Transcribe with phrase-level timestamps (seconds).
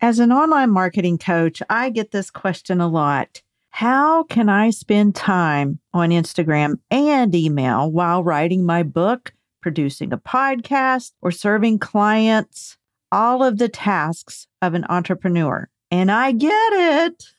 [0.00, 3.42] As an online marketing coach, I get this question a lot.
[3.70, 10.18] How can I spend time on Instagram and email while writing my book, producing a
[10.18, 12.76] podcast, or serving clients?
[13.10, 15.68] All of the tasks of an entrepreneur.
[15.90, 16.52] And I get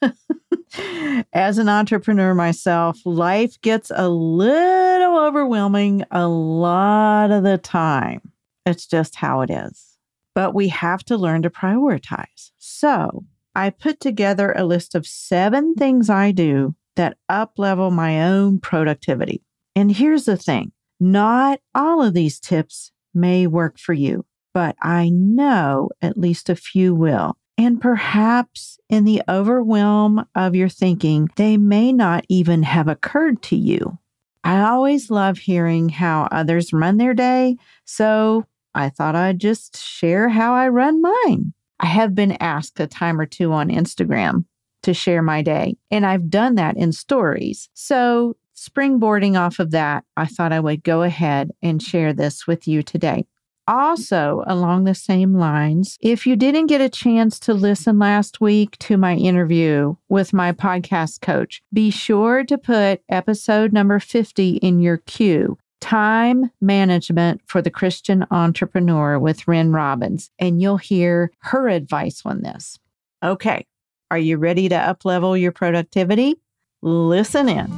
[0.02, 1.26] it.
[1.34, 8.34] As an entrepreneur myself, life gets a little overwhelming a lot of the time.
[8.66, 9.89] It's just how it is
[10.34, 12.52] but we have to learn to prioritize.
[12.58, 13.26] So
[13.56, 19.44] I put together a list of seven things I do that uplevel my own productivity.
[19.76, 25.10] And here's the thing not all of these tips may work for you, but I
[25.10, 27.38] know at least a few will.
[27.58, 33.56] And perhaps in the overwhelm of your thinking, they may not even have occurred to
[33.56, 33.98] you.
[34.44, 37.58] I always love hearing how others run their day.
[37.84, 41.54] So I thought I'd just share how I run mine.
[41.80, 44.46] I have been asked a time or two on Instagram
[44.84, 47.70] to share my day, and I've done that in stories.
[47.74, 52.68] So, springboarding off of that, I thought I would go ahead and share this with
[52.68, 53.26] you today.
[53.68, 58.78] Also, along the same lines, if you didn't get a chance to listen last week
[58.80, 64.80] to my interview with my podcast coach, be sure to put episode number 50 in
[64.80, 71.70] your queue Time Management for the Christian Entrepreneur with Ren Robbins, and you'll hear her
[71.70, 72.78] advice on this.
[73.24, 73.66] Okay,
[74.12, 76.36] are you ready to uplevel your productivity?
[76.82, 77.72] Listen in.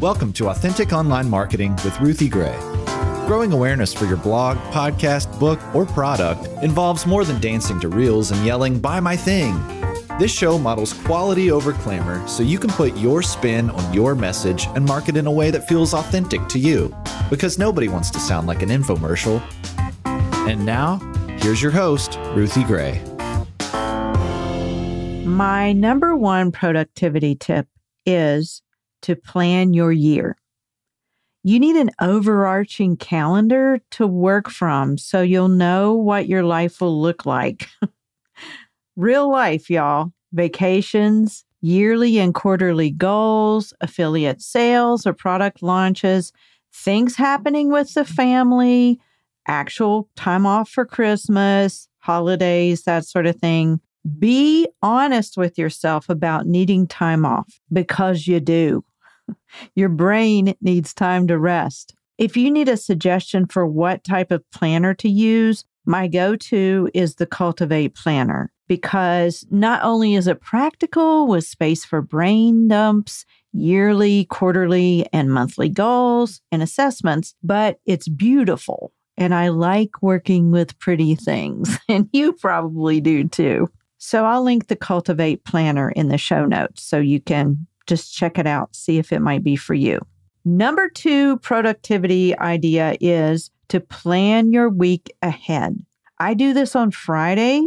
[0.00, 2.56] Welcome to Authentic Online Marketing with Ruthie Gray.
[3.26, 8.30] Growing awareness for your blog, podcast, book, or product involves more than dancing to reels
[8.30, 9.54] and yelling, Buy my thing.
[10.18, 14.66] This show models quality over clamor so you can put your spin on your message
[14.68, 16.96] and market in a way that feels authentic to you.
[17.28, 19.42] Because nobody wants to sound like an infomercial.
[20.48, 20.96] And now,
[21.40, 23.02] here's your host, Ruthie Gray.
[25.26, 27.68] My number one productivity tip
[28.06, 28.62] is
[29.02, 30.38] to plan your year.
[31.42, 37.02] You need an overarching calendar to work from so you'll know what your life will
[37.02, 37.68] look like.
[38.96, 40.12] Real life, y'all.
[40.32, 46.32] Vacations, yearly and quarterly goals, affiliate sales or product launches,
[46.72, 48.98] things happening with the family,
[49.46, 53.80] actual time off for Christmas, holidays, that sort of thing.
[54.18, 58.84] Be honest with yourself about needing time off because you do.
[59.74, 61.94] Your brain needs time to rest.
[62.16, 66.90] If you need a suggestion for what type of planner to use, my go to
[66.94, 73.24] is the Cultivate Planner because not only is it practical with space for brain dumps,
[73.52, 78.92] yearly, quarterly, and monthly goals and assessments, but it's beautiful.
[79.16, 83.68] And I like working with pretty things, and you probably do too.
[83.98, 88.38] So I'll link the Cultivate Planner in the show notes so you can just check
[88.38, 90.00] it out, see if it might be for you.
[90.44, 95.84] Number two productivity idea is to plan your week ahead.
[96.18, 97.66] I do this on Friday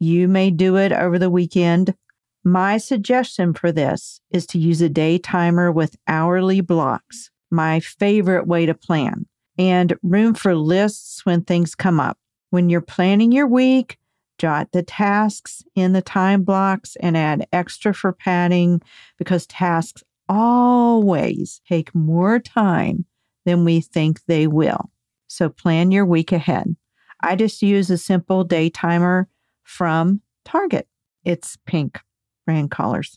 [0.00, 1.94] you may do it over the weekend.
[2.42, 8.46] My suggestion for this is to use a day timer with hourly blocks, my favorite
[8.46, 9.26] way to plan,
[9.58, 12.16] and room for lists when things come up.
[12.48, 13.98] When you're planning your week,
[14.38, 18.80] jot the tasks in the time blocks and add extra for padding
[19.18, 23.04] because tasks always take more time
[23.44, 24.90] than we think they will.
[25.30, 26.74] So plan your week ahead.
[27.20, 29.28] I just use a simple day timer
[29.62, 30.88] from Target.
[31.24, 32.00] It's pink
[32.44, 33.16] brand colors.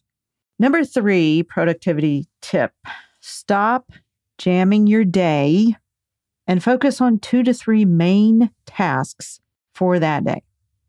[0.59, 2.72] Number three productivity tip
[3.19, 3.91] stop
[4.38, 5.75] jamming your day
[6.46, 9.40] and focus on two to three main tasks
[9.74, 10.44] for that day.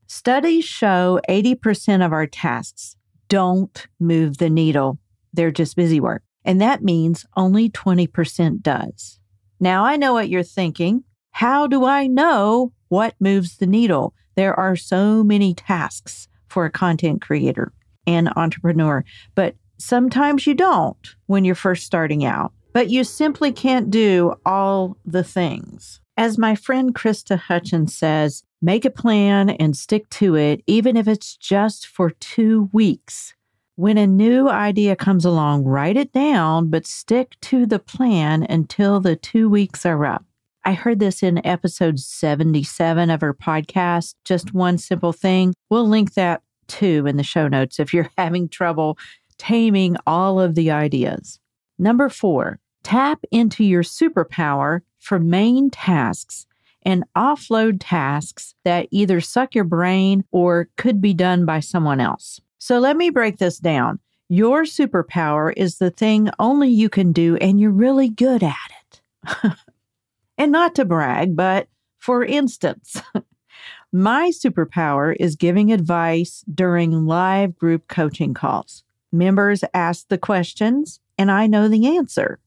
[0.06, 2.97] Studies show 80% of our tasks
[3.29, 4.99] don't move the needle,
[5.33, 6.23] they're just busy work.
[6.45, 9.19] And that means only 20% does.
[9.59, 11.05] Now, I know what you're thinking.
[11.34, 14.15] How do I know what moves the needle?
[14.37, 17.73] There are so many tasks for a content creator
[18.06, 19.05] and entrepreneur,
[19.35, 22.53] but sometimes you don't when you're first starting out.
[22.73, 26.00] But you simply can't do all the things.
[26.17, 31.09] As my friend Krista Hutchins says, make a plan and stick to it, even if
[31.09, 33.35] it's just for two weeks.
[33.75, 39.00] When a new idea comes along, write it down, but stick to the plan until
[39.00, 40.25] the two weeks are up.
[40.66, 45.55] I heard this in episode 77 of her podcast, Just One Simple Thing.
[45.69, 48.96] We'll link that too in the show notes if you're having trouble
[49.37, 51.38] taming all of the ideas.
[51.78, 56.46] Number four, tap into your superpower for main tasks
[56.82, 62.40] and offload tasks that either suck your brain or could be done by someone else.
[62.58, 63.99] So let me break this down.
[64.31, 69.52] Your superpower is the thing only you can do, and you're really good at it.
[70.39, 73.01] and not to brag, but for instance,
[73.93, 78.85] my superpower is giving advice during live group coaching calls.
[79.13, 82.41] Members ask the questions, and I know the answer.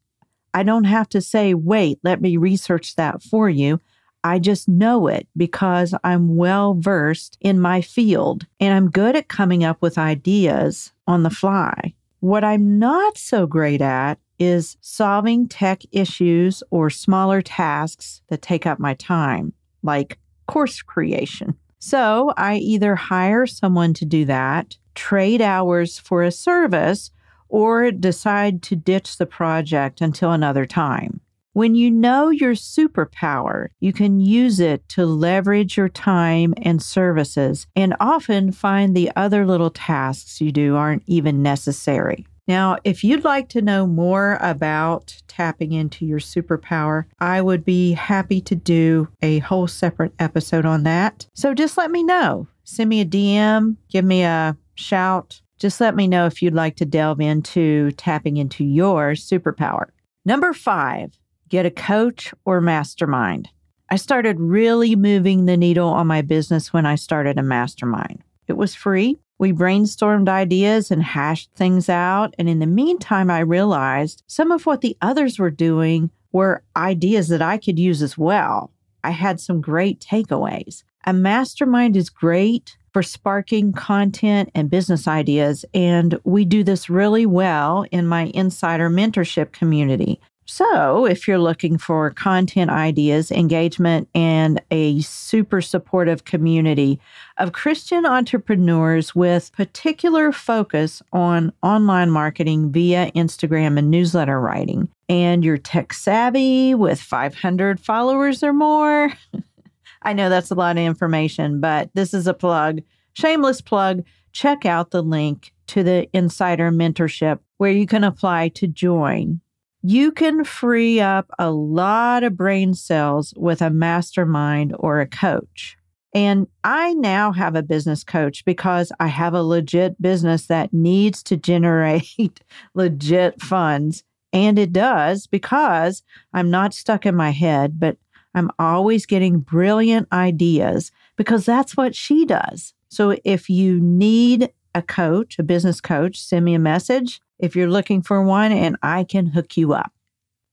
[0.53, 3.79] I don't have to say, wait, let me research that for you.
[4.23, 9.27] I just know it because I'm well versed in my field and I'm good at
[9.29, 11.93] coming up with ideas on the fly.
[12.19, 18.65] What I'm not so great at is solving tech issues or smaller tasks that take
[18.65, 19.53] up my time,
[19.83, 21.55] like course creation.
[21.79, 27.11] So I either hire someone to do that, trade hours for a service,
[27.49, 31.21] or decide to ditch the project until another time.
[31.53, 37.65] When you know your superpower, you can use it to leverage your time and services
[37.75, 42.27] and often find the other little tasks you do aren't even necessary.
[42.47, 47.91] Now, if you'd like to know more about tapping into your superpower, I would be
[47.91, 51.27] happy to do a whole separate episode on that.
[51.33, 52.47] So just let me know.
[52.63, 55.41] Send me a DM, give me a shout.
[55.59, 59.87] Just let me know if you'd like to delve into tapping into your superpower.
[60.23, 61.17] Number five,
[61.49, 63.49] get a coach or mastermind.
[63.89, 68.21] I started really moving the needle on my business when I started a mastermind.
[68.47, 69.17] It was free.
[69.39, 72.33] We brainstormed ideas and hashed things out.
[72.39, 77.27] And in the meantime, I realized some of what the others were doing were ideas
[77.29, 78.71] that I could use as well.
[79.03, 80.83] I had some great takeaways.
[81.05, 87.25] A mastermind is great for sparking content and business ideas, and we do this really
[87.25, 90.19] well in my insider mentorship community.
[90.49, 97.01] So, if you're looking for content ideas, engagement, and a super supportive community
[97.35, 105.43] of Christian entrepreneurs with particular focus on online marketing via Instagram and newsletter writing, and
[105.43, 109.11] you're tech savvy with 500 followers or more,
[110.03, 112.81] I know that's a lot of information, but this is a plug,
[113.15, 114.05] shameless plug.
[114.31, 119.41] Check out the link to the Insider Mentorship where you can apply to join
[119.89, 125.77] you can free up a lot of brain cells with a mastermind or a coach.
[126.13, 131.23] And I now have a business coach because I have a legit business that needs
[131.23, 132.41] to generate
[132.73, 134.03] legit funds.
[134.33, 136.03] And it does because
[136.33, 137.95] I'm not stuck in my head, but
[138.35, 142.73] I'm always getting brilliant ideas because that's what she does.
[142.89, 147.69] So if you need a coach, a business coach, send me a message if you're
[147.69, 149.91] looking for one, and I can hook you up.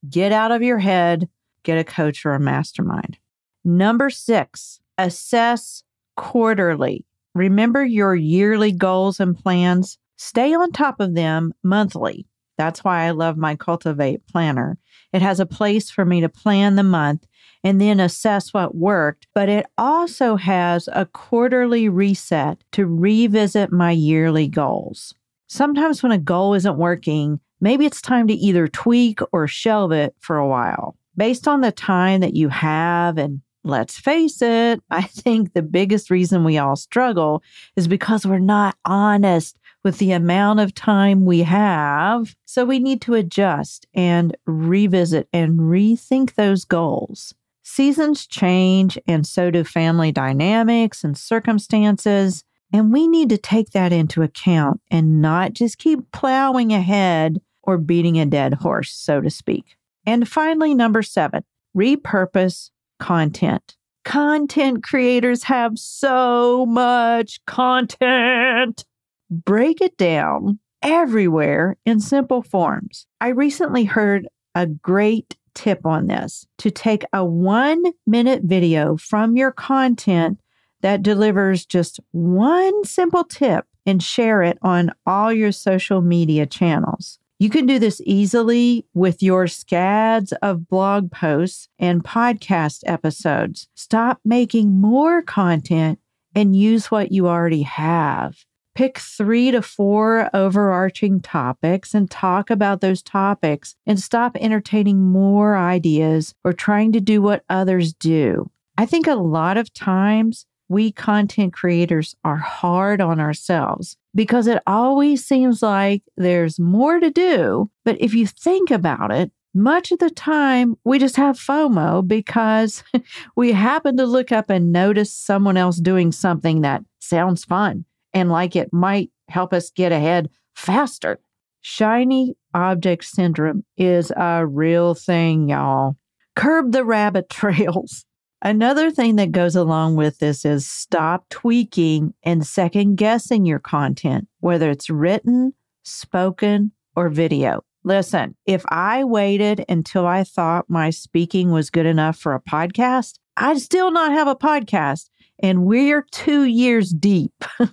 [0.09, 1.29] Get out of your head,
[1.63, 3.17] get a coach or a mastermind.
[3.63, 5.83] Number six, assess
[6.15, 7.05] quarterly.
[7.33, 9.97] Remember your yearly goals and plans.
[10.17, 12.27] Stay on top of them monthly.
[12.57, 14.77] That's why I love my Cultivate planner.
[15.11, 17.25] It has a place for me to plan the month
[17.63, 23.91] and then assess what worked, but it also has a quarterly reset to revisit my
[23.91, 25.15] yearly goals.
[25.47, 30.15] Sometimes when a goal isn't working, maybe it's time to either tweak or shelve it
[30.19, 30.97] for a while.
[31.17, 36.09] Based on the time that you have, and let's face it, I think the biggest
[36.09, 37.43] reason we all struggle
[37.75, 42.35] is because we're not honest with the amount of time we have.
[42.45, 47.35] So we need to adjust and revisit and rethink those goals.
[47.61, 52.43] Seasons change, and so do family dynamics and circumstances.
[52.75, 57.77] And we need to take that into account and not just keep plowing ahead or
[57.77, 59.77] beating a dead horse, so to speak.
[60.05, 63.77] And finally, number seven, repurpose content.
[64.03, 68.83] Content creators have so much content.
[69.31, 73.07] Break it down everywhere in simple forms.
[73.21, 79.37] I recently heard a great tip on this to take a one minute video from
[79.37, 80.39] your content
[80.81, 87.19] that delivers just one simple tip and share it on all your social media channels.
[87.37, 93.67] You can do this easily with your scads of blog posts and podcast episodes.
[93.75, 95.99] Stop making more content
[96.33, 98.45] and use what you already have.
[98.73, 105.57] Pick three to four overarching topics and talk about those topics and stop entertaining more
[105.57, 108.49] ideas or trying to do what others do.
[108.77, 114.61] I think a lot of times we content creators are hard on ourselves because it
[114.65, 117.69] always seems like there's more to do.
[117.83, 122.83] But if you think about it, Much of the time, we just have FOMO because
[123.37, 128.29] we happen to look up and notice someone else doing something that sounds fun and
[128.29, 131.21] like it might help us get ahead faster.
[131.61, 135.95] Shiny object syndrome is a real thing, y'all.
[136.35, 138.05] Curb the rabbit trails.
[138.41, 144.27] Another thing that goes along with this is stop tweaking and second guessing your content,
[144.39, 147.63] whether it's written, spoken, or video.
[147.83, 153.19] Listen, if I waited until I thought my speaking was good enough for a podcast,
[153.37, 155.09] I'd still not have a podcast.
[155.39, 157.33] And we're two years deep.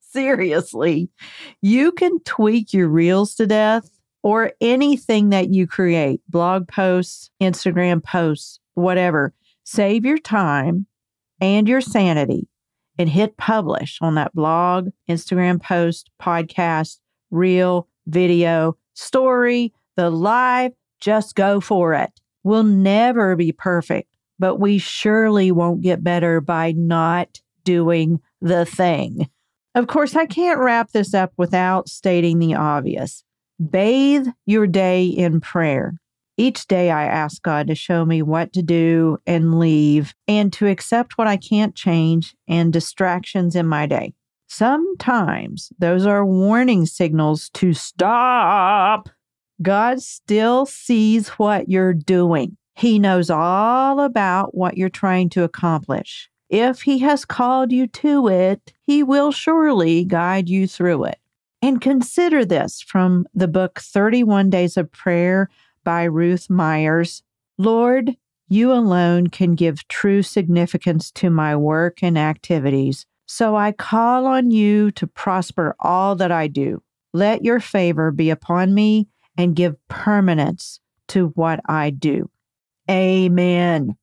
[0.00, 1.10] Seriously,
[1.60, 3.90] you can tweak your reels to death
[4.22, 9.34] or anything that you create blog posts, Instagram posts, whatever.
[9.70, 10.86] Save your time
[11.42, 12.48] and your sanity
[12.98, 21.34] and hit publish on that blog, Instagram post, podcast, reel, video, story, the live, just
[21.34, 22.18] go for it.
[22.44, 24.08] We'll never be perfect,
[24.38, 29.28] but we surely won't get better by not doing the thing.
[29.74, 33.22] Of course, I can't wrap this up without stating the obvious.
[33.60, 36.00] Bathe your day in prayer.
[36.40, 40.68] Each day, I ask God to show me what to do and leave, and to
[40.68, 44.14] accept what I can't change and distractions in my day.
[44.46, 49.08] Sometimes those are warning signals to stop.
[49.60, 52.56] God still sees what you're doing.
[52.76, 56.30] He knows all about what you're trying to accomplish.
[56.48, 61.18] If He has called you to it, He will surely guide you through it.
[61.60, 65.50] And consider this from the book 31 Days of Prayer
[65.88, 67.22] by Ruth Myers
[67.56, 68.14] Lord,
[68.50, 73.06] you alone can give true significance to my work and activities.
[73.24, 76.82] So I call on you to prosper all that I do.
[77.14, 80.78] Let your favor be upon me and give permanence
[81.08, 82.28] to what I do.
[82.90, 83.96] Amen.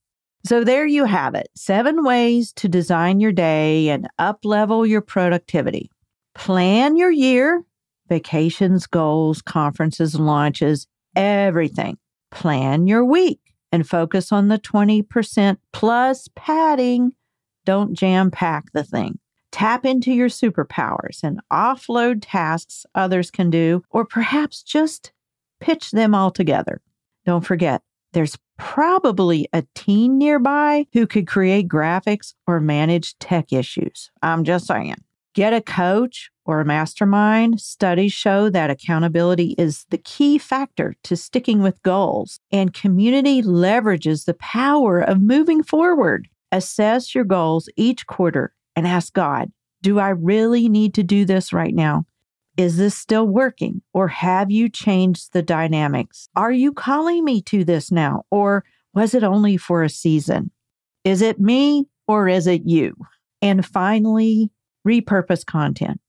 [0.43, 1.49] So there you have it.
[1.55, 5.91] Seven ways to design your day and up level your productivity.
[6.33, 7.63] Plan your year,
[8.09, 11.97] vacations, goals, conferences, launches, everything.
[12.31, 13.39] Plan your week
[13.71, 17.13] and focus on the 20% plus padding
[17.65, 19.19] don't jam pack the thing.
[19.51, 25.11] Tap into your superpowers and offload tasks others can do, or perhaps just
[25.59, 26.81] pitch them all together.
[27.25, 27.81] Don't forget,
[28.13, 34.11] there's probably a teen nearby who could create graphics or manage tech issues.
[34.21, 35.04] I'm just saying.
[35.35, 37.59] Get a coach or a mastermind.
[37.59, 44.23] Studies show that accountability is the key factor to sticking with goals, and community leverages
[44.23, 46.29] the power of moving forward.
[46.53, 49.51] Assess your goals each quarter and ask God,
[49.81, 52.05] do I really need to do this right now?
[52.55, 53.81] Is this still working?
[53.93, 56.29] Or have you changed the dynamics?
[56.37, 58.23] Are you calling me to this now?
[58.31, 58.63] Or
[58.93, 60.51] was it only for a season?
[61.03, 62.95] Is it me or is it you?
[63.41, 64.49] And finally,
[64.85, 65.99] repurpose content.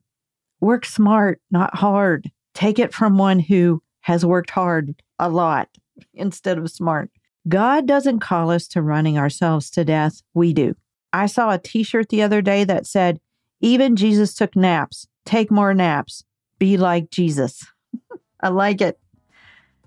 [0.60, 2.30] Work smart, not hard.
[2.54, 5.68] Take it from one who has worked hard a lot
[6.14, 7.10] instead of smart.
[7.48, 10.22] God doesn't call us to running ourselves to death.
[10.34, 10.74] We do.
[11.12, 13.20] I saw a t shirt the other day that said,
[13.60, 15.06] Even Jesus took naps.
[15.24, 16.24] Take more naps.
[16.58, 17.64] Be like Jesus.
[18.40, 18.98] I like it.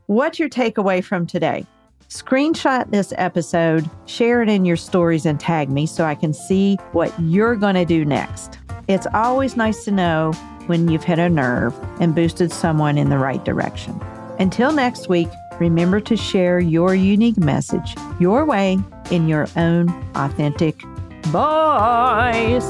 [0.06, 1.66] What's your takeaway from today?
[2.10, 6.76] Screenshot this episode, share it in your stories, and tag me so I can see
[6.92, 8.59] what you're going to do next.
[8.90, 10.32] It's always nice to know
[10.66, 14.02] when you've hit a nerve and boosted someone in the right direction.
[14.40, 15.28] Until next week,
[15.60, 18.80] remember to share your unique message your way
[19.12, 20.82] in your own authentic
[21.26, 22.66] voice.